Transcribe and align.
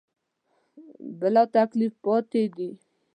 بلاتکلیف 1.19 1.93
پاتې 2.03 2.43
دي. 2.55 2.69